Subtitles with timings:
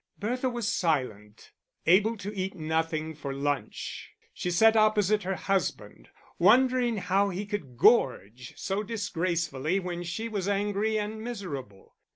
[0.17, 1.51] Bertha was silent,
[1.85, 7.77] able to eat nothing for luncheon; she sat opposite her husband, wondering how he could
[7.77, 11.93] gorge so disgracefully when she was angry and miserable.